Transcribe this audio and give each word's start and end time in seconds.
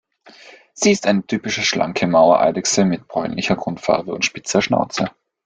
Sie 0.73 0.89
ist 0.89 1.05
eine 1.05 1.23
typische 1.27 1.61
schlanke 1.61 2.07
Mauereidechse 2.07 2.85
mit 2.85 3.07
bräunlicher 3.07 3.55
Grundfarbe 3.55 4.11
und 4.15 4.25
spitzer 4.25 4.59
Schnauze. 4.63 5.11